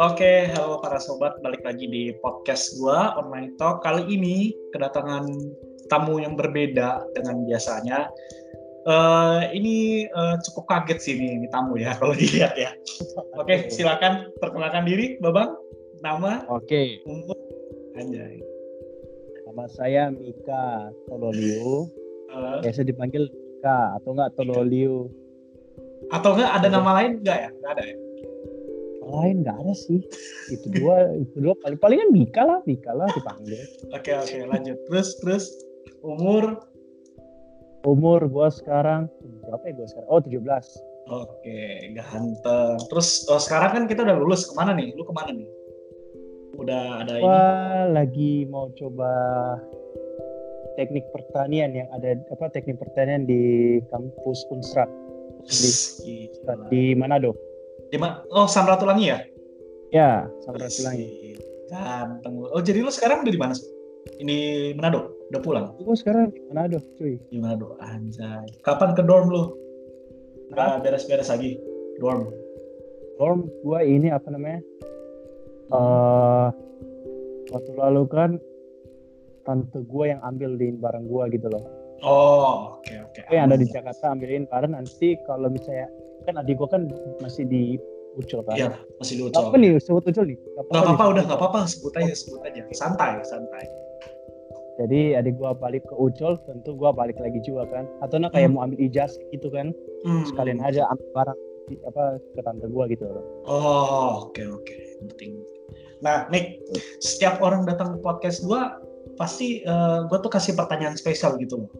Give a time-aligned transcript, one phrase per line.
[0.00, 3.84] Oke, halo para sobat, balik lagi di podcast gua Online Talk.
[3.84, 5.28] Kali ini kedatangan
[5.92, 8.08] tamu yang berbeda dengan biasanya.
[8.88, 12.72] Uh, ini uh, cukup kaget sih ini, ini tamu ya kalau dilihat ya.
[13.36, 15.52] Oke, silakan perkenalkan diri, Babang.
[16.00, 16.48] Nama?
[16.48, 17.04] Oke.
[17.04, 17.36] Umur?
[17.92, 18.40] Anjay.
[19.52, 21.92] Nama saya Mika Tololiu.
[22.32, 25.12] Uh, Biasa dipanggil Mika atau enggak Tololiu.
[26.10, 27.50] Atau enggak ada nama lain enggak ya?
[27.50, 27.96] Enggak ada ya?
[29.06, 30.00] Lain enggak ada sih.
[30.50, 33.62] Itu dua, itu dua paling palingan Mika lah, Mika lah dipanggil.
[33.94, 34.78] Oke, oke, lanjut.
[34.90, 35.44] Terus, terus
[36.02, 36.62] umur?
[37.86, 39.06] Umur gua sekarang
[39.46, 40.08] berapa ya gua sekarang?
[40.10, 40.42] Oh, 17.
[41.06, 41.58] Oke,
[41.94, 42.78] ganteng.
[42.90, 44.42] Terus oh, sekarang kan kita udah lulus.
[44.50, 44.90] Ke mana nih?
[44.98, 45.46] Lu ke mana nih?
[46.58, 47.22] Udah ada ini?
[47.22, 47.46] Gua
[47.94, 49.12] lagi mau coba
[50.74, 54.90] teknik pertanian yang ada apa teknik pertanian di kampus Unsrat
[55.46, 55.70] di,
[56.70, 57.32] di Manado.
[57.88, 58.22] Di mana?
[58.34, 59.18] Oh, Samratulangi ya?
[59.94, 60.10] Ya,
[60.44, 61.38] Samratulangi.
[61.70, 62.34] Ganteng.
[62.50, 63.54] Oh, jadi lu sekarang udah di mana?
[64.22, 64.36] Ini
[64.78, 65.14] Manado?
[65.30, 65.66] Udah pulang?
[65.82, 67.18] Gua sekarang di Manado, cuy.
[67.30, 68.46] Di Manado, anjay.
[68.62, 69.54] Kapan ke dorm lu?
[70.54, 71.58] Udah beres-beres lagi?
[71.98, 72.46] Dorm?
[73.16, 74.60] dorm gua ini apa namanya
[75.72, 76.48] eh
[77.50, 78.30] waktu lalu kan
[79.48, 81.64] tante gua yang ambilin barang gua gitu loh
[81.98, 83.20] Oh, oke, oke.
[83.22, 85.88] Gua yang ada di Jakarta ambilin barang nanti kalau misalnya
[86.22, 87.80] kan adik gua kan masih di
[88.14, 89.36] Ucul kan Iya, masih lucu.
[89.36, 91.12] apa nih sebut Ucul nih Gak Gak apa-apa, nih?
[91.12, 91.60] udah gak apa-apa.
[91.66, 92.60] Sebut aja, sebut aja.
[92.70, 93.64] Santai, santai.
[94.76, 98.48] jadi adik gua balik ke Ucul tentu gua balik lagi juga kan atau nah kayak
[98.48, 98.54] Hmm.
[98.54, 100.20] mau ambil ijazah gitu kan Hmm.
[100.26, 105.40] sekalian aja ambil barang di- apa ke tante gua gitu loh Oh, oke oke, penting.
[105.98, 106.60] Nah, Nick,
[106.98, 108.76] setiap orang datang ke podcast gua
[109.14, 111.70] pasti eh, gua tuh kasih pertanyaan spesial gitu loh.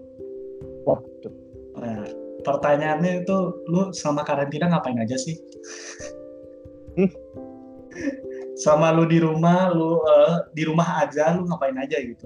[0.86, 1.34] Wah tuh.
[1.76, 2.06] Nah,
[2.40, 3.36] pertanyaannya itu
[3.68, 5.36] lu selama karantina ngapain aja sih?
[6.96, 7.10] Hmm.
[8.56, 12.24] Selama lu di rumah, lu eh, di rumah aja, lu ngapain aja gitu?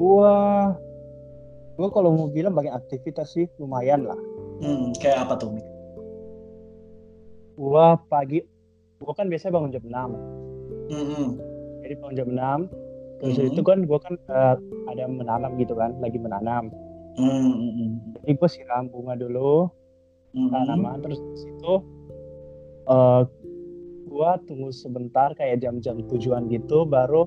[0.00, 0.72] gua
[1.76, 4.16] gua kalau mau bilang banyak aktivitas sih lumayan lah
[4.60, 5.52] Hmm, kayak apa tuh,
[7.56, 8.40] gua pagi
[8.96, 9.92] gua kan biasanya bangun jam 6
[10.88, 11.28] Hmm, hmm.
[11.84, 12.60] jadi bangun jam 6
[13.20, 13.48] terus Mhm.
[13.52, 14.56] itu kan gua kan eh,
[14.88, 16.72] ada menanam gitu kan lagi menanam
[17.18, 17.90] Hmm, hmm, hmm.
[18.16, 19.68] jadi gua siram bunga dulu
[20.30, 21.74] Hmm, tanaman terus di situ
[22.86, 23.22] eh
[24.06, 27.26] gua tunggu sebentar kayak jam-jam tujuan gitu baru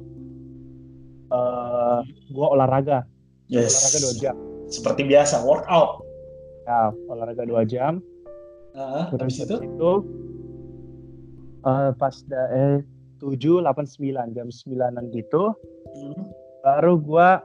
[1.29, 1.99] eh
[2.29, 3.03] gua olahraga
[3.45, 3.75] Yes.
[3.75, 4.35] olahraga dua jam
[4.65, 6.01] Seperti biasa, workout.
[6.63, 7.99] ya olahraga dua jam
[8.73, 9.55] Nah, terus habis itu?
[9.61, 9.91] itu
[11.61, 12.77] eh pas da, eh,
[13.19, 15.53] 7, 8, 9 jam 9an gitu
[15.93, 16.23] Hmm.
[16.59, 17.39] baru agak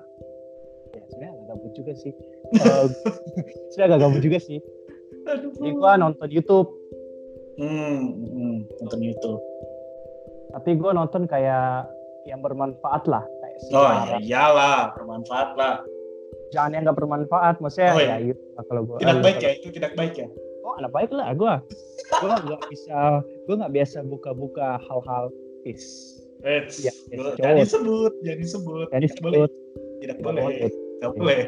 [1.48, 2.12] gabut juga sih
[2.50, 2.86] Eh,
[3.70, 4.60] sebenarnya agak gabut juga sih
[5.26, 5.50] Aduh.
[5.54, 6.68] jadi gua nonton YouTube
[7.56, 9.40] Hmm, hmm, nonton YouTube.
[10.50, 11.90] tapi gua nonton kayak
[12.22, 15.74] yang bermanfaat lah kayak Oh ya iyalah, bermanfaat lah.
[16.48, 18.16] jangan yang nggak bermanfaat maksudnya Oh, ya iya.
[18.28, 20.28] gitu lah kalau gua Tidak eh, baik kalau- ya, itu tidak baik ya.
[20.60, 21.54] oh anak baik lah gua
[22.14, 22.98] gua nggak bisa
[23.44, 25.24] gua nggak biasa buka-buka hal-hal
[25.64, 25.84] is
[26.38, 27.58] Iya, iya, jangan cowok.
[27.60, 28.86] disebut, jangan disebut.
[28.88, 29.50] jadi Tidak boleh, sebut
[29.98, 30.70] tidak boleh, boleh.
[30.98, 31.40] Tidak boleh.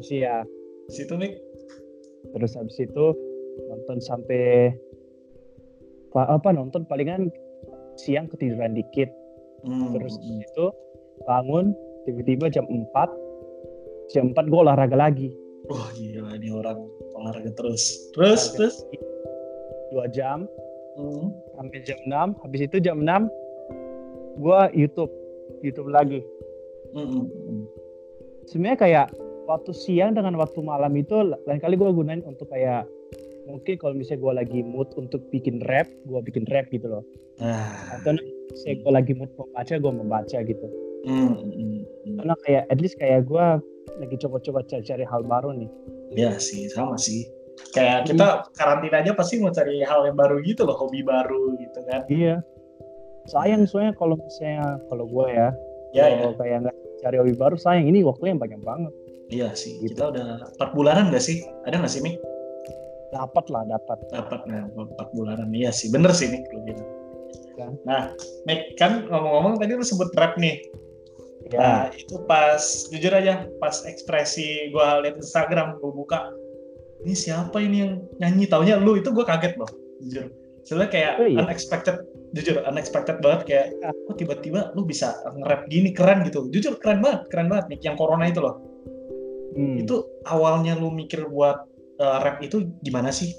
[0.00, 0.46] sih ya.
[0.88, 1.36] Situ nih,
[2.32, 3.06] terus habis itu
[3.68, 4.72] nonton sampai
[6.14, 7.28] pa- apa nonton palingan
[8.00, 9.10] siang ketiduran dikit.
[9.66, 10.66] Hmm, terus itu
[11.26, 11.74] bangun
[12.06, 12.88] tiba-tiba jam 4
[14.14, 15.28] jam 4 gue olahraga lagi.
[15.68, 16.78] Wah gila ini orang.
[17.18, 18.08] Olahraga terus.
[18.16, 18.76] Terus, Olahraga terus.
[19.92, 20.48] dua jam.
[20.98, 21.30] Hmm.
[21.54, 23.30] sampai jam 6 habis itu jam 6
[24.40, 25.12] gue YouTube.
[25.60, 26.22] YouTube lagi.
[26.94, 27.24] Hmm, hmm.
[28.48, 29.06] Sebenarnya kayak
[29.44, 32.88] waktu siang dengan waktu malam itu lain kali gue gunain untuk kayak
[33.48, 37.04] mungkin kalau misalnya gue lagi mood untuk bikin rap gue bikin rap gitu loh
[37.38, 38.18] Nah, atau
[38.50, 40.66] misalnya gue lagi mood membaca gue membaca gitu
[41.06, 42.16] hmm, hmm, hmm.
[42.18, 43.46] karena kayak at least kayak gue
[44.02, 45.70] lagi coba-coba cari-cari hal baru nih
[46.16, 47.28] ya sih, sama sih.
[47.74, 51.78] Kayak kita karantina aja pasti mau cari hal yang baru gitu loh, hobi baru gitu
[51.90, 52.06] kan.
[52.08, 52.40] iya
[53.28, 55.48] sayang soalnya kalau misalnya kalau gue ya
[55.96, 56.28] Ya, ya.
[56.36, 58.94] kayak nggak cari hobi baru sayang ini waktunya banyak banget
[59.28, 59.92] Iya sih, Gitu.
[59.92, 61.44] kita udah 4 bulanan gak sih?
[61.68, 62.16] Ada gak sih, Mik?
[63.08, 65.48] dapat lah dapat Dapat, nah, 4 bulanan.
[65.52, 66.44] Iya sih, bener sih, Mik.
[66.52, 66.88] Lu bilang.
[67.56, 67.72] Kan.
[67.84, 68.02] Nah,
[68.48, 70.60] Mik, kan ngomong-ngomong tadi lu sebut rap nih.
[71.48, 72.60] ya Nah, itu pas,
[72.92, 76.18] jujur aja, pas ekspresi gua liat Instagram, gua buka,
[77.04, 78.44] ini siapa ini yang nyanyi?
[78.48, 79.70] Taunya lu, itu gua kaget loh,
[80.04, 80.28] jujur.
[80.68, 81.40] Soalnya kayak Oh, iya.
[81.48, 82.04] unexpected,
[82.36, 83.90] jujur, unexpected banget kayak, Ya.
[83.92, 86.48] kok tiba-tiba lu bisa nge-rap gini, keren gitu.
[86.52, 87.80] Jujur, keren banget, keren banget, Mik.
[87.84, 88.56] Yang corona itu loh.
[89.58, 89.74] Hmm.
[89.80, 91.66] itu awalnya lu mikir buat
[91.98, 93.34] uh, rap itu gimana sih?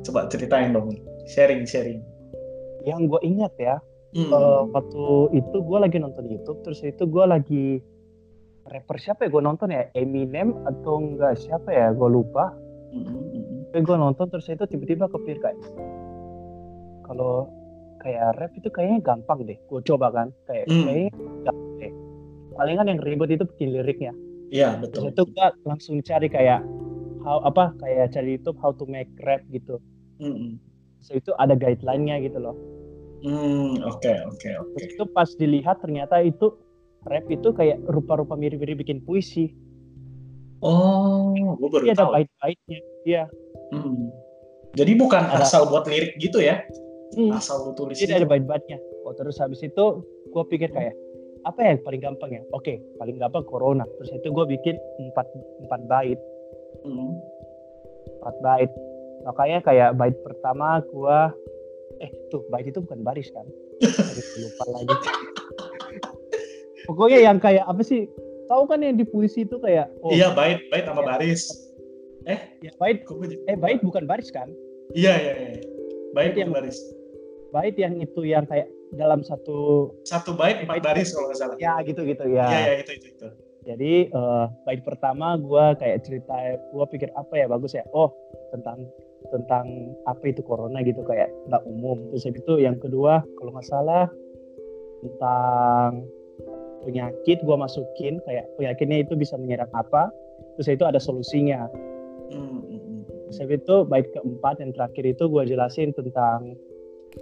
[0.00, 0.96] Coba ceritain dong,
[1.28, 2.00] sharing sharing.
[2.88, 3.76] Yang gue ingat ya,
[4.16, 4.32] hmm.
[4.32, 5.04] uh, waktu
[5.36, 7.66] itu gue lagi nonton YouTube, terus itu gue lagi
[8.68, 12.48] rapper siapa ya gue nonton ya Eminem atau enggak siapa ya gue lupa.
[12.94, 13.68] Hmm.
[13.68, 15.58] Tapi gue nonton terus itu tiba-tiba kepikir kayak
[17.04, 17.48] kalau
[17.98, 19.58] kayak rap itu kayaknya gampang deh.
[19.66, 20.84] Gue coba kan kayak hmm.
[20.86, 21.10] kayaknya
[21.46, 21.92] gampang deh.
[22.58, 24.12] Palingan yang ribet itu bikin liriknya.
[24.48, 25.12] Iya betul.
[25.12, 26.60] Terus itu gue langsung cari kayak
[27.22, 29.78] how apa kayak cari YouTube how to make rap gitu.
[30.18, 30.52] Mm -hmm.
[30.98, 32.56] So itu ada guideline-nya gitu loh.
[33.22, 34.78] Hmm, oke oke oke.
[34.78, 36.54] Itu pas dilihat ternyata itu
[37.06, 39.54] rap itu kayak rupa-rupa mirip-mirip bikin puisi.
[40.58, 42.78] Oh, gue baru Iya ada bait-baitnya.
[43.06, 43.22] Iya.
[43.70, 44.10] Hmm.
[44.74, 45.46] Jadi bukan ada.
[45.46, 46.62] asal buat lirik gitu ya?
[47.16, 47.32] Hmm.
[47.32, 47.96] Asal lu tulis.
[47.96, 48.12] Gitu.
[48.12, 48.76] ada bait-baitnya.
[49.08, 49.84] Oh terus habis itu
[50.28, 50.92] gue pikir kayak
[51.46, 52.42] apa ya paling gampang ya?
[52.52, 53.88] Oke, paling gampang corona.
[54.00, 55.26] Terus itu gue bikin empat
[55.64, 56.20] empat bait
[56.84, 57.12] hmm.
[58.20, 58.70] empat bait
[59.26, 61.34] makanya kayak bait pertama gua
[61.98, 63.46] eh tuh bait itu bukan baris kan
[64.38, 64.94] lupa lagi
[66.86, 68.06] pokoknya yang kayak apa sih
[68.46, 71.42] tahu kan yang di puisi itu kayak oh, iya bait bait sama ya, baris
[72.28, 73.02] eh ya bait
[73.50, 74.48] eh bait bukan baris kan
[74.94, 75.48] iya iya, iya.
[76.14, 76.78] bait, bait yang baris
[77.52, 81.56] bait yang itu yang kayak dalam satu satu bait empat baris kalau nggak salah.
[81.60, 82.46] Ya gitu gitu ya.
[82.48, 83.28] Iya ya, itu itu itu.
[83.68, 87.84] Jadi uh, bait pertama gue kayak cerita gue pikir apa ya bagus ya?
[87.92, 88.08] Oh
[88.54, 88.88] tentang
[89.28, 92.00] tentang apa itu corona gitu kayak nggak umum.
[92.14, 94.08] Terus itu yang kedua kalau nggak salah
[95.04, 96.04] tentang
[96.88, 100.08] penyakit gue masukin kayak penyakitnya itu bisa menyerang apa
[100.56, 101.68] terus itu ada solusinya.
[102.28, 103.00] Hmm, hmm, hmm.
[103.28, 106.56] terus itu bait keempat yang terakhir itu gue jelasin tentang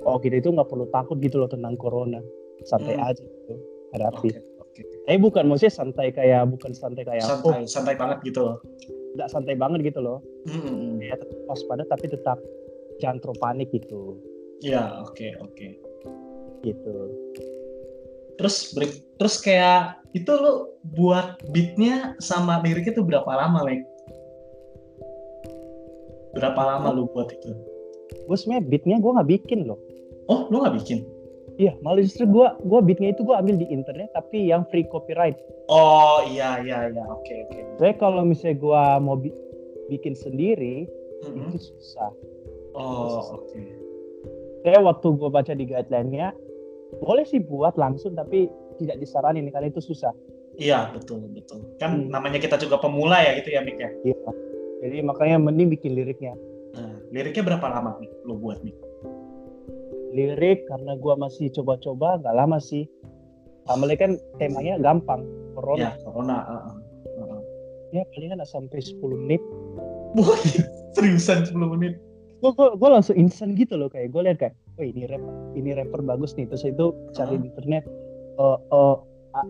[0.04, 2.20] oh kita itu nggak perlu takut gitu loh tentang corona
[2.68, 3.08] santai hmm.
[3.08, 3.54] aja gitu
[3.96, 4.28] hadapi
[4.76, 4.84] okay.
[5.08, 8.56] Tapi bukan maksudnya santai kayak bukan santai kayak santai, oh, santai banget gitu loh.
[9.16, 10.18] Enggak santai banget gitu loh.
[10.44, 11.00] Hmm.
[11.00, 12.38] Ya tetap waspada tapi tetap
[13.00, 14.20] jangan terlalu panik gitu.
[14.64, 15.52] Iya, oke, okay, oke.
[15.52, 15.70] Okay.
[16.64, 16.96] Gitu.
[18.36, 23.84] Terus break, terus kayak itu lo buat beatnya sama liriknya tuh berapa lama, Lek?
[26.36, 27.52] Berapa lama lo buat itu?
[28.28, 29.80] Gue sebenernya beatnya gue nggak bikin loh.
[30.26, 30.98] Oh, lo nggak bikin?
[31.56, 35.40] Iya, malah justru gue gue beatnya itu gue ambil di internet tapi yang free copyright.
[35.72, 37.52] Oh iya iya iya oke okay, oke.
[37.56, 37.62] Okay.
[37.80, 39.32] Jadi kalau misalnya gue mau bi
[39.88, 40.84] bikin sendiri
[41.24, 41.48] mm-hmm.
[41.48, 42.12] itu susah.
[42.76, 43.48] Oh oke.
[43.48, 43.72] Okay.
[44.68, 46.36] Saya waktu gue baca di guideline-nya
[47.00, 50.12] boleh sih buat langsung tapi tidak disaranin karena itu susah.
[50.60, 51.64] Iya betul betul.
[51.80, 52.12] Kan hmm.
[52.12, 53.90] namanya kita juga pemula ya gitu ya Mik ya.
[54.04, 54.28] Iya.
[54.84, 56.36] Jadi makanya mending bikin liriknya.
[56.76, 58.76] Nah, liriknya berapa lama nih lo buat nih?
[60.14, 62.86] Lirik karena gue masih coba-coba nggak lama sih.
[63.66, 65.26] Amel kan temanya gampang
[65.58, 65.90] corona.
[65.90, 67.40] Ya, corona uh, uh, uh.
[67.90, 69.42] ya palingan sampai 10 menit.
[70.14, 70.38] Wah,
[70.94, 71.98] seriusan 10 menit?
[72.38, 75.24] Gue gue langsung instan gitu loh kayak gue lihat kayak oh ini rap
[75.58, 76.46] ini rapper bagus nih.
[76.46, 77.40] Terus itu cari uh.
[77.42, 77.84] di internet
[78.38, 78.96] uh, uh,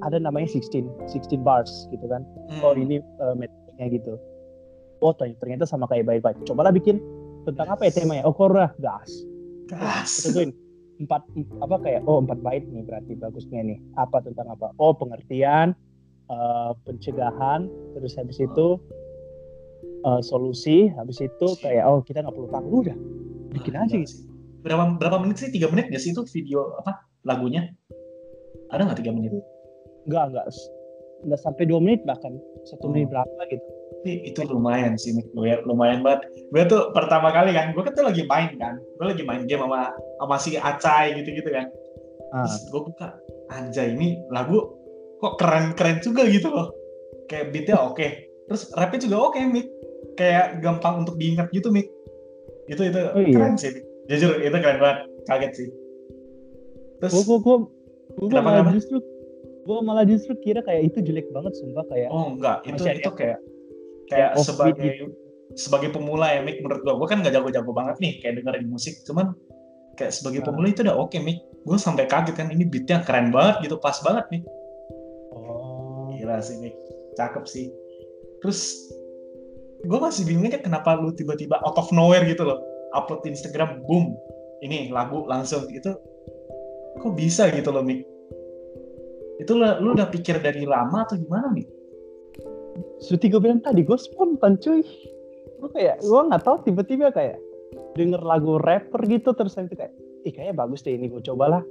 [0.03, 2.25] ada namanya 16 16 bars gitu kan.
[2.49, 2.64] Hmm.
[2.64, 4.17] oh ini uh, metodenya gitu.
[5.05, 6.41] Oh ternyata sama kayak baik-baik.
[6.49, 6.97] Cobalah bikin
[7.44, 8.25] tentang apa ya temanya?
[8.25, 9.36] Oh corona gas
[9.67, 10.27] Gas.
[10.27, 10.51] Tentuin
[10.97, 11.29] empat
[11.61, 13.79] apa kayak oh empat bait nih berarti bagusnya nih.
[13.99, 14.73] Apa tentang apa?
[14.81, 15.77] Oh pengertian
[16.31, 17.69] uh, pencegahan
[17.99, 18.81] terus habis itu
[20.07, 22.83] uh, solusi habis itu kayak oh kita nggak perlu takut.
[22.87, 22.97] Udah
[23.53, 24.27] bikin aja gitu.
[24.65, 25.51] berapa berapa menit sih?
[25.55, 27.70] Tiga menit gak sih itu video apa lagunya?
[28.75, 29.31] Ada nggak tiga menit?
[30.11, 30.46] Nggak nggak
[31.25, 32.37] nggak sampai dua menit bahkan
[32.69, 32.91] satu oh.
[32.93, 33.67] menit berapa gitu.
[34.06, 36.31] Itu lumayan sih gue lumayan banget.
[36.53, 38.79] Gue tuh pertama kali kan gue kan tuh lagi main kan.
[39.01, 41.67] Gue lagi main game sama sama si Acai gitu gitu kan.
[42.35, 42.43] Ah.
[42.43, 43.08] terus gue buka
[43.55, 44.58] anjay ini lagu
[45.23, 46.75] kok keren keren juga gitu loh.
[47.31, 47.96] Kayak beatnya oke.
[47.96, 48.11] Okay.
[48.46, 49.67] terus rapnya juga oke okay, Mik.
[50.15, 51.91] Kayak gampang untuk diingat gitu Mik.
[52.70, 53.35] Itu itu oh, iya.
[53.35, 53.75] keren sih
[54.06, 54.99] jujur itu keren banget.
[55.27, 55.69] Kaget sih.
[57.03, 57.56] Terus gue gue
[58.17, 58.99] gue justru
[59.67, 62.63] gue malah justru kira kayak itu jelek banget sumpah kayak oh enggak.
[62.63, 63.39] Itu itu kayak
[64.06, 65.06] kayak sebagai gitu.
[65.58, 68.94] sebagai pemula ya Mik menurut gue gue kan gak jago-jago banget nih kayak dengerin musik.
[69.03, 69.35] Cuman
[69.99, 70.46] kayak sebagai nah.
[70.55, 71.39] pemula itu udah oke okay, Mik.
[71.67, 74.43] Gue sampai kaget kan ini beatnya keren banget gitu pas banget nih
[75.35, 76.15] oh.
[76.15, 76.75] Gila sih Mik.
[77.19, 77.67] Cakep sih.
[78.39, 78.79] Terus
[79.82, 82.63] gue masih bingungnya kenapa lu tiba-tiba out of nowhere gitu loh
[82.94, 84.15] upload di Instagram boom
[84.63, 85.67] ini lagu langsung.
[85.75, 85.99] Itu
[87.03, 88.16] kok bisa gitu loh Mik
[89.36, 91.69] itu lu udah pikir dari lama atau gimana Mik
[93.00, 94.84] seperti gue bilang tadi gue spontan cuy.
[95.56, 97.40] Gue kayak gue nggak tahu tiba-tiba kayak
[97.96, 99.93] denger lagu rapper gitu terus itu kayak
[100.28, 101.64] ih kayaknya bagus deh ini gue cobalah.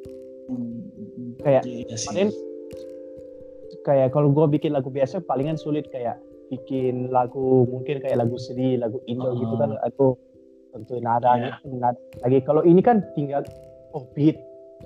[0.50, 0.81] Hmm,
[1.41, 2.29] kayak iya
[3.86, 6.17] kayak kalau gue bikin lagu biasa palingan sulit kayak
[6.50, 9.38] bikin lagu mungkin kayak lagu sedih lagu Indo Oh.
[9.38, 10.17] gitu kan aku
[10.74, 11.77] tentuin nadanya Iya.
[11.77, 12.41] nada lagi.
[12.41, 13.45] Kalau ini kan tinggal
[13.93, 14.38] oh beat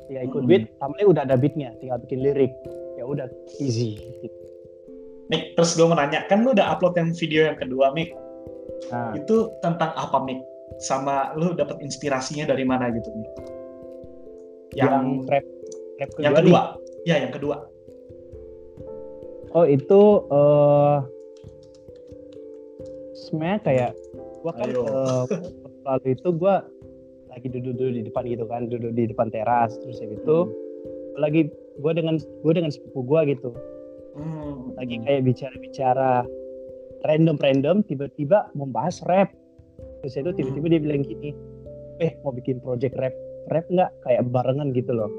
[0.09, 0.49] tinggal ikut Mm.
[0.49, 2.51] beat tamanya udah ada beatnya tinggal bikin lirik
[2.97, 3.29] ya udah
[3.61, 4.35] easy gitu.
[5.29, 8.09] Mik, terus gue mau nanya, kan lu udah upload yang video yang kedua, Mik.
[8.89, 10.41] nah Itu tentang apa, Mik?
[10.81, 13.29] Sama lu dapat inspirasinya dari mana gitu, Mik?
[14.73, 15.45] Yang, yang rap
[16.01, 16.39] rap kedua, yang nih.
[16.41, 16.61] kedua.
[17.05, 17.55] Ya, yang kedua.
[19.49, 20.97] oh itu eh
[23.15, 23.91] sebenarnya kayak
[24.41, 24.81] gua kan Ayo.
[24.81, 25.23] eh,
[25.85, 26.55] lalu itu gua
[27.29, 30.37] lagi duduk-duduk di depan gitu kan duduk di depan teras terus habis itu
[31.15, 31.41] gua lagi
[31.79, 33.53] gua dengan gua dengan sepupu gua gitu.
[34.19, 34.75] Hmm.
[34.75, 36.27] lagi kayak bicara-bicara
[37.07, 39.31] random-random tiba-tiba membahas rap.
[40.03, 41.31] Terus itu tiba-tiba dia bilang gini
[41.99, 43.15] eh mau bikin project rap
[43.51, 43.91] rap nggak?
[44.03, 45.11] Kayak barengan gitu loh.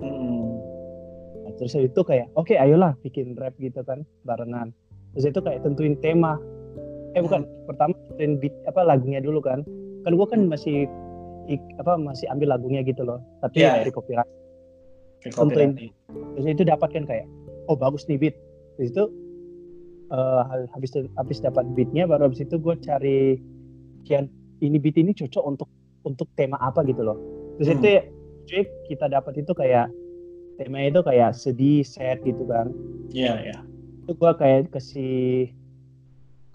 [0.00, 0.56] Hmm.
[1.44, 4.72] Nah, terus itu kayak oke ayolah bikin rap gitu kan barengan.
[5.16, 6.36] Terus itu kayak tentuin tema.
[7.16, 9.64] Eh bukan pertama tentuin beat apa lagunya dulu kan.
[10.04, 10.86] Kan gua kan masih
[11.76, 13.80] apa masih ambil lagunya gitu loh tapi Iya.
[13.80, 14.30] dari copyright
[15.18, 15.70] Kayak Tentuin.
[15.72, 15.92] copyright.
[16.34, 17.26] terus itu dapat kan kayak
[17.66, 18.36] oh bagus nih beat
[18.74, 19.04] terus itu
[20.08, 23.18] eh, habis habis dapat beatnya baru habis itu gue cari
[24.04, 24.26] yang
[24.58, 25.68] ini beat ini cocok untuk
[26.02, 27.18] untuk tema apa gitu loh
[27.56, 27.76] terus Hmm.
[27.76, 28.02] itu ya,
[28.46, 29.90] cuy, kita dapat itu kayak
[30.56, 32.70] tema itu kayak sedih sad gitu kan
[33.08, 33.58] Iya, iya.
[34.02, 35.50] itu gue kayak kasih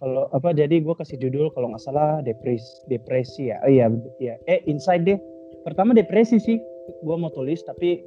[0.01, 3.85] kalau apa jadi gue kasih judul kalau nggak salah depresi depresi ya oh iya
[4.17, 5.19] iya eh inside deh
[5.61, 6.57] pertama depresi sih
[6.99, 8.01] gue mau tulis tapi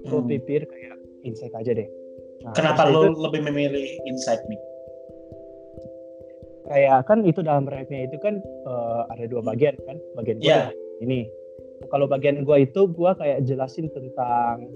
[0.00, 0.26] gue Hmm.
[0.26, 1.88] pikir kayak insight aja deh
[2.38, 4.62] Nah, Kenapa lu itu lebih memilih Insight, Mik?
[6.64, 10.70] kayak kan itu dalam rapnya itu kan eh, ada dua bagian kan bagian gue Iya.
[11.00, 11.26] ini
[11.88, 14.70] kalau bagian gue itu gue kayak jelasin tentang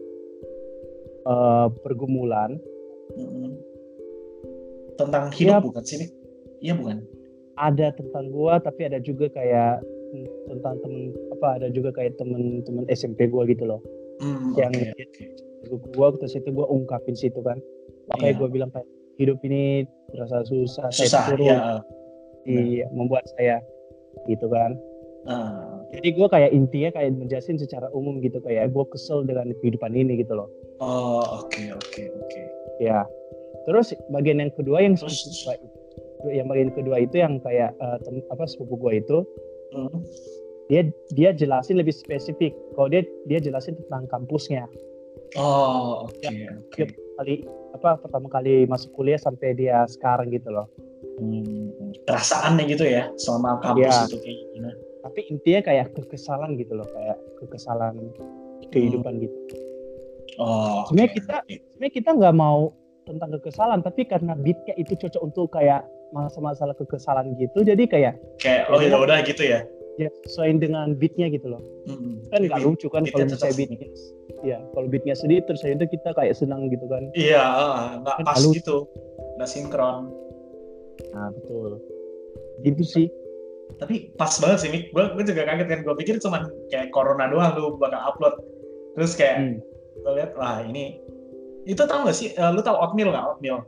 [1.23, 2.59] eh, pergumulan
[3.13, 3.55] Hmm.
[4.95, 5.67] Tentang hidup Iya.
[5.69, 6.09] bukan sih?
[6.63, 6.99] Iya, bukan?
[7.55, 9.85] ada tentang gue tapi ada juga kayak
[10.47, 13.81] tentang temen apa ada juga kayak temen-temen SMP gue gitu loh
[14.19, 15.25] Hmm, Yang- oke.
[15.91, 17.61] gue terus itu gue ungkapin situ kan
[18.09, 18.39] makanya Iya.
[18.39, 21.59] gue bilang kayak hidup ini terasa susah Susah, saya turun ya.
[22.45, 23.61] Iya, membuat saya
[24.27, 24.73] gitu kan
[25.23, 25.77] Ah.
[25.93, 30.19] jadi gue kayak intinya kayak menjelasin secara umum gitu kayak gue kesel dengan kehidupan ini
[30.19, 32.43] gitu loh Oh, oke, oke, oke.
[32.79, 33.05] ya
[33.63, 35.61] terus bagian yang kedua yang Terus- gua-
[36.29, 39.19] yang bagian kedua itu yang kayak eh, tem- apa sepupu gue itu
[39.73, 40.05] Hmm.
[40.69, 44.69] dia dia jelasin lebih spesifik kalau dia dia jelasin tentang kampusnya
[45.33, 46.53] Oh, oke, Ya.
[46.53, 46.93] oke.
[47.17, 47.35] kali
[47.73, 50.69] apa pertama kali masuk kuliah sampai dia sekarang gitu loh
[51.17, 51.73] Hmm.
[52.05, 54.05] Perasaannya gitu ya, selama kampus Iya.
[54.07, 54.71] itu kayak gimana?
[55.03, 57.95] tapi intinya kayak kekesalan gitu loh kayak kekesalan
[58.69, 59.37] kehidupan gitu
[60.35, 62.73] Oh, Sebenarnya kita- sebenarnya kita nggak mau
[63.03, 65.83] tentang kekesalan tapi karena beatnya itu cocok untuk kayak
[66.13, 69.65] masalah-masalah kekesalan gitu jadi kayak kayak oh ya udah gitu ya.
[69.97, 72.23] ya sesuai dengan beatnya gitu loh Hmm.
[72.31, 73.89] kan nggak Beat- lucu kan kalau misalnya beatnya
[74.41, 77.43] ya kalau beatnya sedih terus itu kita kayak senang gitu kan Iya,
[77.99, 78.55] nggak Kan pas halus.
[78.55, 78.87] gitu,
[79.37, 80.15] nggak sinkron.
[81.11, 81.83] nah betul
[82.63, 83.07] gitu sih
[83.73, 84.93] Tapi pas banget sih, Mik.
[84.93, 85.81] Gue gue juga kaget kan.
[85.81, 88.37] Gue pikir cuman kayak corona doang lu bakal upload.
[88.93, 89.57] Terus kayak Hmm.
[89.97, 91.01] gue lihat, wah ini
[91.69, 92.35] itu tau gak sih?
[92.35, 93.59] Eh, lu tau oatmeal nggak oatmeal?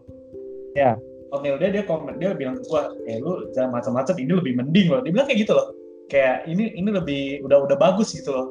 [0.75, 0.99] Ya.
[1.31, 4.87] Oatmeal dia dia komen dia bilang ke gue, eh lu jangan macam-macam ini lebih mending
[4.91, 5.01] loh.
[5.03, 5.71] Dia bilang kayak gitu loh.
[6.11, 8.49] Kayak ini ini lebih udah udah bagus gitu loh.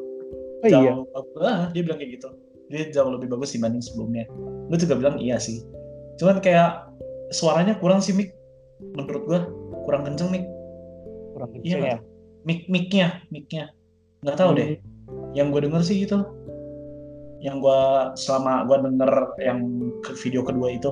[0.64, 1.04] oh iya jauh
[1.44, 2.30] ah, dia bilang kayak gitu
[2.72, 4.24] dia jauh lebih bagus dibanding sebelumnya
[4.72, 5.62] gue juga bilang iya sih
[6.18, 6.88] cuman kayak
[7.36, 8.32] suaranya kurang sih mic
[8.96, 9.40] menurut gue
[9.84, 10.48] kurang kenceng mic
[11.36, 12.02] kurang iya kenceng ya nggak?
[12.48, 13.64] mic micnya micnya
[14.24, 14.80] nggak tahu deh
[15.36, 16.24] yang gue denger sih gitu
[17.44, 17.80] yang gue
[18.16, 19.12] selama gue denger
[19.44, 19.60] yang
[20.00, 20.90] ke video kedua itu.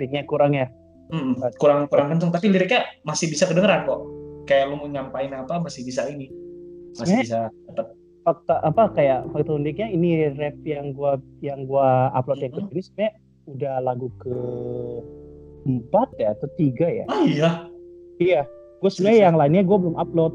[0.00, 0.66] Beatnya kurang ya?
[1.12, 4.00] Mm, kurang kurang kenceng tapi liriknya masih bisa kedengeran kok.
[4.48, 6.32] Kayak lu mau nyampain apa masih bisa ini.
[6.96, 7.92] Masih bisa dapat
[8.24, 12.82] fakta apa kayak fakta uniknya ini rap yang gua yang gua upload yang kedua ini
[12.82, 13.12] sebenarnya
[13.48, 14.34] udah lagu ke
[15.68, 17.04] empat ya atau tiga ya?
[17.12, 17.50] Ah iya?
[18.16, 18.42] Iya
[18.80, 19.26] gue sebenarnya Serius?
[19.28, 20.32] yang lainnya gue belum upload.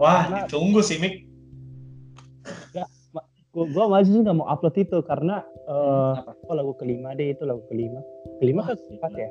[0.00, 1.28] Wah Karena- ditunggu sih mic
[3.52, 6.32] gue gue masih nggak mau upload itu karena apa?
[6.48, 8.00] oh lagu kelima deh itu lagu kelima.
[8.40, 9.30] Kelima Wah, kan empat ya?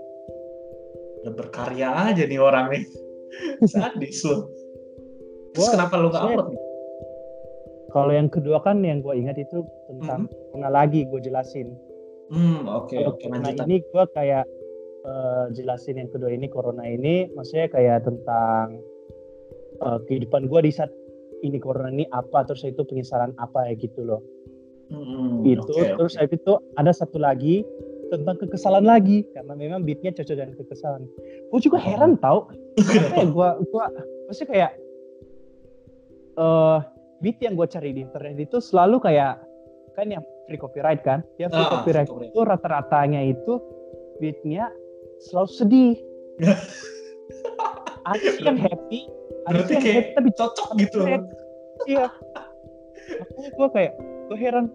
[1.25, 2.83] Udah berkarya aja nih orang nih.
[3.73, 4.45] Sadis lu.
[5.57, 6.61] Terus Gua- kenapa lu gak upload nih?
[7.91, 11.67] Kalau yang kedua kan yang gue ingat itu tentang corona lagi gue jelasin.
[12.31, 12.95] Hmm oke
[13.27, 13.67] lanjutan.
[13.67, 14.45] Ini gue kayak
[15.03, 17.27] eh, jelasin yang kedua ini corona ini.
[17.35, 18.79] Maksudnya kayak tentang
[19.81, 20.93] eh, kehidupan gue di saat
[21.41, 24.21] ini corona ini apa terus itu penyesalan apa ya gitu loh.
[24.91, 27.63] Hmm, itu oke, terus habis itu ada satu lagi
[28.11, 31.03] tentang kekesalan lagi karena memang beatnya cocok dengan kekesalan.
[31.47, 32.51] Gue juga heran tau
[32.91, 33.83] ya gue gue
[34.27, 34.71] maksudnya kayak
[36.35, 36.83] uh,
[37.23, 39.39] beat yang gue cari di internet itu selalu kayak
[39.95, 43.63] kan yang free copyright kan yang free ah, copyright itu rata-ratanya itu
[44.19, 44.67] beatnya
[45.23, 45.95] selalu sedih.
[48.11, 50.99] Ada yang happy ada yang happy tapi cocok gitu
[51.89, 52.07] iya.
[53.11, 53.93] Aku gue kayak
[54.29, 54.65] gue heran.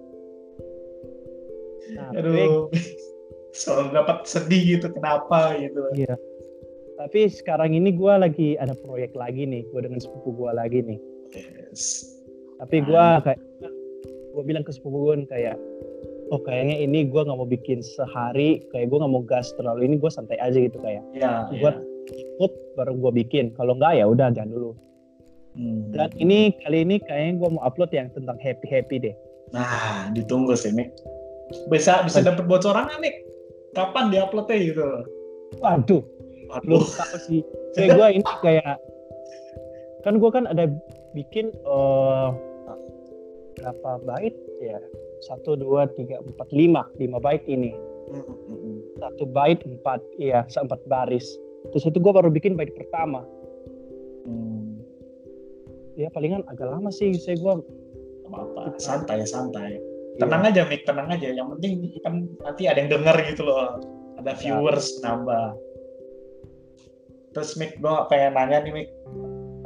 [1.94, 2.68] Nah, aduh
[3.54, 5.86] selalu dapat sedih gitu kenapa gitu.
[5.94, 6.18] Iya.
[6.96, 11.00] Tapi sekarang ini gue lagi ada proyek lagi nih gue dengan sepupu gue lagi nih.
[11.36, 12.06] Yes.
[12.56, 13.40] tapi gue kayak
[14.32, 15.58] gue bilang ke sepupu gue kayak
[16.32, 20.00] oh kayaknya ini gue nggak mau bikin sehari kayak gue nggak mau gas terlalu ini
[20.00, 21.04] gue santai aja gitu kayak.
[21.12, 21.76] Ya, gue ya.
[22.10, 23.54] Ikut baru gue bikin.
[23.58, 24.72] Kalau nggak ya udah jangan dulu.
[25.56, 25.88] Hmm.
[25.88, 29.16] dan ini kali ini kayaknya gue mau upload yang tentang happy happy deh.
[29.56, 30.92] Nah ditunggu sih Mik.
[31.72, 33.24] Bisa bisa dapat bocoran nih
[33.72, 34.84] kapan diuploadnya gitu?
[35.64, 36.04] Waduh.
[36.52, 36.84] Waduh.
[36.84, 37.40] Apa sih.
[37.72, 38.76] Kayak gue ini kayak
[40.04, 40.68] kan gue kan ada
[41.16, 42.36] bikin uh,
[43.56, 44.76] berapa bait ya?
[45.24, 46.84] Satu dua tiga empat lima.
[47.00, 47.72] Lima bait ini.
[49.00, 51.24] Satu bait empat iya empat baris
[51.72, 53.24] terus itu gue baru bikin bait pertama.
[54.26, 54.82] Hmm.
[55.94, 57.54] ya palingan agak lama sih saya gue
[58.26, 59.78] apa santai santai.
[60.16, 60.26] Iya.
[60.26, 61.28] tenang aja Mik tenang aja.
[61.30, 63.78] Yang penting kan nanti ada yang denger gitu loh.
[64.18, 64.38] Ada ya.
[64.40, 65.00] viewers ya.
[65.08, 65.46] nambah.
[67.36, 68.88] Terus Mik gue pengen nanya nih Mik.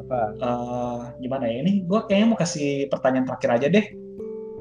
[0.06, 0.20] Apa?
[0.42, 1.62] Uh, gimana ya?
[1.62, 3.86] Ini gue kayaknya mau kasih pertanyaan terakhir aja deh.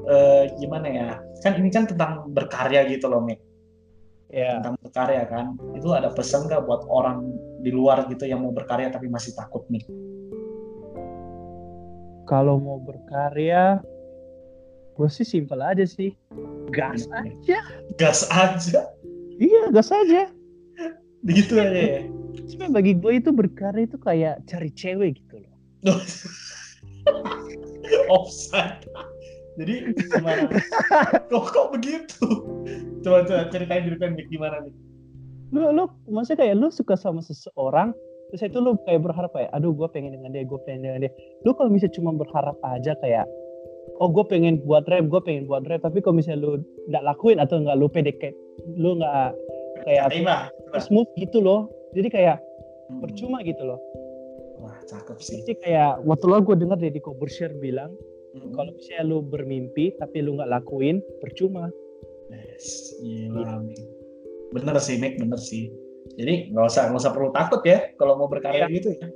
[0.08, 1.08] Uh, gimana ya?
[1.44, 3.49] Kan ini kan tentang berkarya gitu loh Mik
[4.30, 4.58] yeah.
[4.58, 5.46] tentang berkarya kan.
[5.74, 9.66] Itu ada pesan gak buat orang di luar gitu yang mau berkarya tapi masih takut
[9.68, 9.84] nih?
[12.30, 13.82] Kalau mau berkarya
[14.94, 16.14] gue sih simpel aja sih.
[16.70, 17.58] Gas aja.
[17.98, 18.86] gas aja.
[19.40, 20.30] Iya gas aja.
[21.26, 22.00] Begitu aja ya.
[22.46, 25.54] Sebenarnya bagi gue itu berkarya itu kayak cari cewek gitu loh.
[28.14, 28.86] Offside.
[29.58, 30.46] Jadi gimana?
[31.30, 32.26] kok kok begitu?
[33.00, 34.74] Coba coba ceritain ceritain nih gimana nih?
[35.50, 37.96] Lu lu maksudnya kayak lu suka sama seseorang
[38.30, 41.12] terus itu lu kayak berharap kayak aduh gue pengen dengan dia gue pengen dengan dia
[41.42, 43.26] lu kalau misalnya cuma berharap aja kayak
[43.98, 46.50] oh gue pengen buat rap gue pengen buat rap tapi kalau misalnya lu
[46.86, 48.38] nggak lakuin atau nggak lu pede kayak
[48.78, 49.34] lu nggak
[49.82, 50.36] kayak Terima.
[50.78, 51.66] smooth gitu loh
[51.98, 53.02] jadi kayak hmm.
[53.02, 53.82] percuma gitu loh
[54.62, 57.90] wah cakep sih jadi kayak waktu lo gue dengar Deddy Kobusier bilang
[58.38, 58.54] hmm.
[58.54, 61.66] kalau misalnya lu bermimpi tapi lu nggak lakuin percuma
[62.34, 62.94] yes.
[63.00, 63.42] Gila.
[63.42, 63.84] Ya.
[64.50, 65.70] bener sih Nick bener sih.
[66.18, 68.72] Jadi nggak usah nggak usah perlu takut ya kalau mau berkarya ya.
[68.72, 69.08] gitu ya.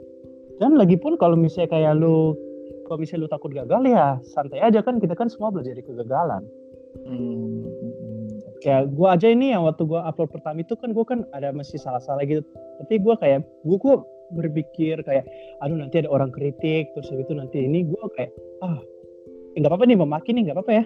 [0.63, 2.39] Dan lagi pun kalau misalnya kayak lu
[2.87, 6.43] kalau misalnya lu takut gagal ya santai aja kan kita kan semua belajar dari kegagalan.
[6.95, 7.67] Hmm.
[8.63, 11.77] ya gue aja ini yang waktu gue upload pertama itu kan gue kan ada masih
[11.77, 12.41] salah-salah gitu.
[12.81, 13.97] Tapi gue kayak gue gue
[14.33, 15.27] berpikir kayak
[15.61, 17.85] aduh nanti ada orang kritik terus itu nanti ini.
[17.85, 18.31] Gue kayak
[18.63, 18.79] ah
[19.59, 20.85] nggak apa-apa nih memaki nih nggak apa-apa ya.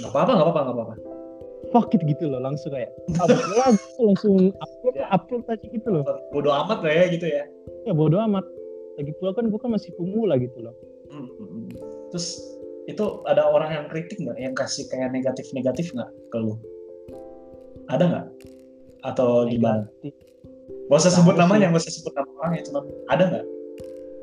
[0.00, 1.09] Nggak apa-apa nggak apa-apa nggak apa-apa
[1.70, 5.06] fuck it gitu loh langsung kayak upload langsung upload ya.
[5.14, 6.04] upload aja gitu loh.
[6.34, 7.44] Bodoh amat lah ya gitu ya.
[7.86, 8.44] Ya bodoh amat.
[8.98, 10.74] Lagi pula kan gue kan masih pemula gitu loh.
[11.10, 11.66] Hmm, hmm, hmm.
[12.14, 12.38] terus
[12.86, 14.38] itu ada orang yang kritik nggak?
[14.38, 16.54] Yang kasih kayak negatif negatif nggak ke lu?
[17.90, 18.26] Ada nggak?
[19.06, 19.58] Atau negatif.
[19.58, 19.84] gimana
[20.90, 22.82] Gak usah sebut namanya, gak usah sebut nama orangnya, cuma
[23.14, 23.46] ada nggak?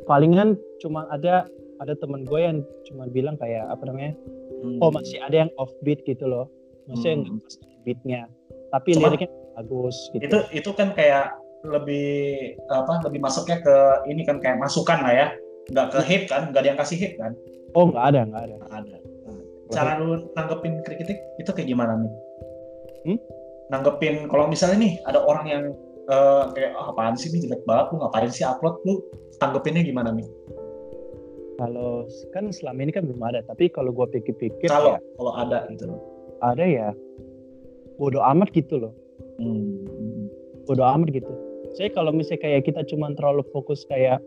[0.04, 1.48] Palingan cuma ada
[1.80, 2.58] ada teman gue yang
[2.90, 4.14] cuma bilang kayak apa namanya
[4.66, 4.82] hmm.
[4.82, 6.50] oh masih ada yang off beat gitu loh
[6.92, 7.40] masih hmm.
[7.84, 8.22] beatnya.
[8.72, 10.22] Tapi Cuma, liriknya bagus gitu.
[10.28, 11.34] itu itu kan kayak
[11.66, 13.76] lebih apa lebih masuknya ke
[14.12, 15.28] ini kan kayak masukan lah ya.
[15.68, 17.36] Nggak ke hit kan nggak ada yang kasih hit kan?
[17.76, 18.56] Oh nggak ada nggak ada.
[18.60, 18.96] Nggak ada.
[19.68, 22.14] Cara lu nanggepin kritik itu kayak gimana nih
[23.08, 23.20] hmm?
[23.72, 25.64] nanggepin kalau misalnya nih ada orang yang
[26.12, 28.80] uh, kayak oh, apaan sih ini jelek banget lu ngapain sih upload?
[28.84, 29.04] Lu
[29.40, 30.28] tanggepinnya gimana nih
[31.58, 32.06] kalau
[32.38, 35.90] kan selama ini kan belum ada, tapi kalau gue pikir-pikir kalau ya, kalau ada gitu.
[35.90, 35.98] loh.
[36.42, 36.90] Ada ya.
[37.98, 38.94] Bodoh amat gitu loh.
[39.42, 39.86] Hmm.
[40.70, 41.34] Bodoh amat gitu.
[41.74, 44.22] Saya kalau misalnya kayak kita cuma terlalu fokus kayak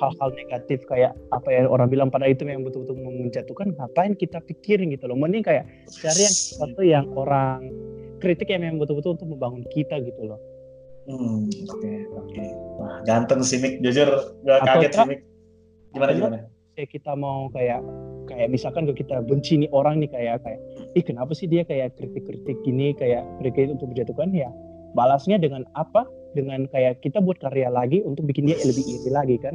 [0.00, 4.92] hal-hal negatif kayak apa ya orang bilang pada itu yang betul-betul menjatuhkan ngapain kita pikirin
[4.92, 7.64] gitu loh mending kayak cari yang sesuatu yang orang
[8.20, 10.40] kritik yang memang betul-betul untuk membangun kita gitu loh
[11.08, 12.48] hmm oke okay, oke okay.
[12.76, 14.08] wah ganteng sih Mik jujur
[14.44, 15.20] gak kaget sih Mik
[15.96, 16.36] gimana gimana
[16.76, 17.80] kayak kita mau kayak
[18.30, 20.60] kayak misalkan kalau kita benci nih orang nih kayak kayak
[20.98, 24.50] ih kenapa sih dia kayak kritik-kritik gini kayak kritik untuk menjatuhkan ya
[24.98, 29.36] balasnya dengan apa dengan kayak kita buat karya lagi untuk bikin dia lebih iri lagi
[29.38, 29.54] kan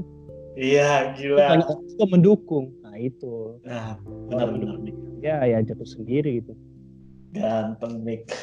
[0.55, 3.99] iya gila kita mendukung nah itu nah
[4.31, 4.75] benar benar
[5.19, 6.55] ya ya jatuh sendiri gitu
[7.35, 8.27] ganteng Nick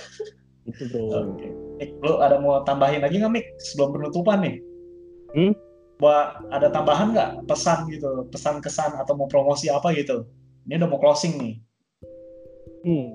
[0.68, 1.35] Itu bro.
[1.35, 1.48] Oke.
[1.83, 4.57] Mik, lu ada mau tambahin lagi nggak Mik sebelum penutupan nih?
[5.35, 5.52] Hmm?
[5.98, 10.26] Buat ada tambahan nggak pesan gitu, pesan kesan atau mau promosi apa gitu?
[10.66, 11.55] Ini udah mau closing nih.
[12.83, 13.09] Hmm.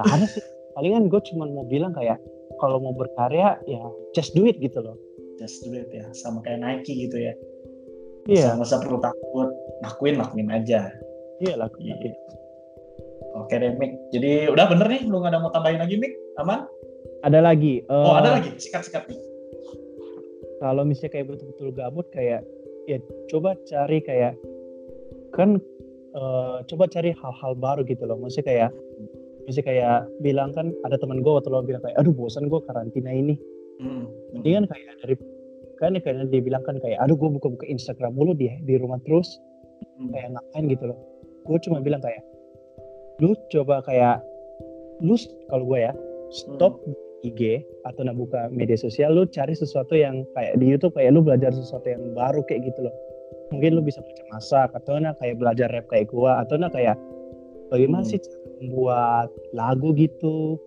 [0.00, 0.44] Ada sih.
[0.72, 2.16] Palingan gue cuma mau bilang kayak
[2.62, 3.82] kalau mau berkarya ya
[4.16, 4.96] just do it gitu loh.
[5.36, 7.32] Just do it ya, sama kayak Nike gitu ya.
[8.28, 8.56] Iya.
[8.56, 9.48] Nggak usah perlu takut,
[9.80, 10.92] lakuin lakuin aja.
[11.40, 11.68] Iya lah.
[11.80, 12.12] Iya.
[13.40, 13.92] Oke deh Mik.
[14.12, 16.12] Jadi udah bener nih, lu nggak ada mau tambahin lagi Mik?
[16.42, 16.68] Aman?
[17.24, 17.84] Ada lagi.
[17.88, 19.20] Oh eh, ada lagi, sikat-sikat nih.
[20.60, 22.44] Kalau misalnya kayak betul-betul gabut kayak
[22.84, 23.00] ya
[23.32, 24.36] coba cari kayak
[25.32, 25.56] kan
[26.14, 28.18] eh, coba cari hal-hal baru gitu loh.
[28.18, 28.70] Maksudnya kayak
[29.48, 33.10] misalnya kayak bilang kan ada teman gue waktu lo bilang kayak aduh bosan gue karantina
[33.10, 33.34] ini.
[33.80, 34.06] Hmm.
[34.44, 35.14] Dia kan kayak dari
[35.80, 39.40] kan kayaknya dia bilang kan kayak aduh gue buka-buka Instagram mulu di di rumah terus
[40.00, 40.12] Hmm.
[40.12, 40.98] kayak ngapain gitu loh
[41.48, 42.22] gue cuma bilang kayak
[43.20, 44.20] lu coba kayak
[45.00, 45.16] lu
[45.48, 45.92] kalau gue ya
[46.32, 46.80] stop
[47.20, 51.20] IG atau nak buka media sosial lu cari sesuatu yang kayak di YouTube kayak lu
[51.20, 52.94] belajar sesuatu yang baru kayak gitu loh
[53.50, 56.96] mungkin lu bisa belajar masak atau nak kayak belajar rap kayak gue atau nak kayak
[57.68, 58.10] bagaimana Hmm.
[58.10, 60.58] sih cara membuat lagu gitu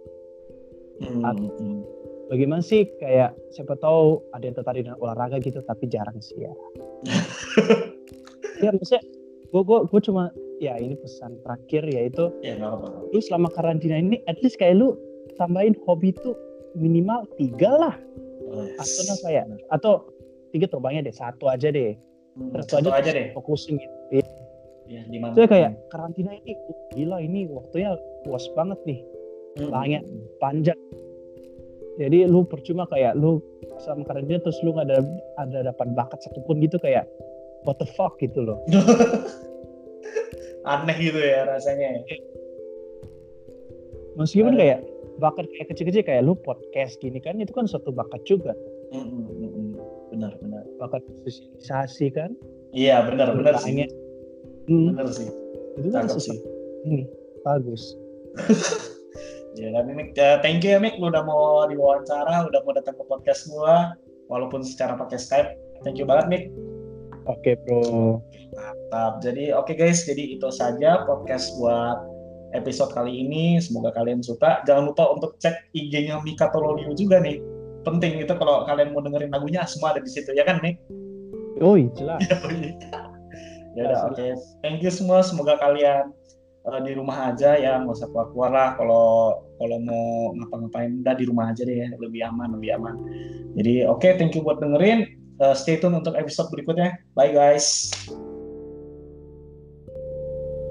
[0.95, 1.25] Hmm.
[1.25, 1.81] Hmm.
[2.27, 6.53] bagaimana sih kayak siapa tahu ada yang tertarik dengan olahraga gitu tapi jarang sih ya
[8.63, 9.03] ya maksudnya
[9.45, 10.23] gue gue gue cuma
[10.57, 13.09] ya ini pesan terakhir yaitu Ya apa-apa.
[13.09, 14.95] lu selama karantina ini at least kayak lu
[15.35, 16.37] tambahin hobi tuh
[16.73, 17.95] minimal tiga lah
[18.45, 18.77] Oh, yes.
[18.77, 19.93] atau nah kayak atau
[20.51, 21.97] tiga terbangnya deh satu aja deh
[22.33, 23.27] Hmm, satu aja, aja terus deh.
[23.31, 23.95] fokusin gitu
[24.83, 25.31] Ya, di mana?
[25.31, 26.53] Soalnya kayak karantina ini
[26.91, 28.99] gila ini waktunya luas banget nih
[29.53, 29.69] Hmm.
[29.69, 30.01] banyak.
[30.39, 30.75] panjang
[31.95, 33.37] jadi lu percuma kayak lu
[33.79, 34.97] sama karantina terus lu nggak ada
[35.37, 37.05] ada dapat bakat satupun gitu kayak
[37.61, 38.57] what the fuck gitu loh
[40.65, 42.01] Aneh gitu ya rasanya.
[44.15, 44.57] meskipun Ada.
[44.57, 44.79] kayak
[45.15, 48.51] bakat kayak kecil-kecil kayak lu podcast gini kan itu kan suatu bakat juga
[48.89, 49.71] Hmm, hmm, hmm, hmm.
[50.09, 50.62] Benar, benar.
[50.77, 52.31] Bakat sosialisasi kan
[52.73, 53.85] Iya, benar, benar sih.
[54.65, 55.29] Hmm, Benar sih.
[55.77, 56.37] itu kan sih.
[56.83, 57.05] ini
[57.41, 57.93] bagus
[59.53, 62.97] Ya, dan Mik, eh, thank you ya Mik, lu udah mau diwawancara, udah mau datang
[62.97, 63.93] ke podcast gua,
[64.25, 65.53] walaupun secara pakai Skype.
[65.85, 66.43] Thank you banget Mik.
[67.23, 68.17] oke bro
[68.57, 69.21] Mantap.
[69.21, 72.01] Jadi oke guys, jadi itu saja podcast buat
[72.53, 73.61] episode kali ini.
[73.61, 74.65] Semoga kalian suka.
[74.65, 77.37] Jangan lupa untuk cek IG-nya Mika Tololio juga nih
[77.83, 80.75] penting itu kalau kalian mau dengerin lagunya semua ada di situ ya kan nih
[81.61, 82.19] oh iya, jelas.
[82.49, 82.73] Iya.
[83.73, 84.15] ya udah oke.
[84.17, 84.31] okay.
[84.61, 86.13] thank you semua semoga kalian
[86.67, 89.07] uh, di rumah aja ya nggak usah keluar keluar lah kalau
[89.59, 90.91] kalau mau ngapa-ngapain.
[91.03, 91.87] Udah di rumah aja deh ya.
[91.99, 92.95] lebih aman lebih aman.
[93.55, 95.07] Jadi oke okay, thank you buat dengerin.
[95.41, 96.95] Uh, stay tune untuk episode berikutnya.
[97.17, 97.89] Bye guys.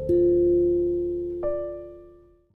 [0.02, 0.41] thank you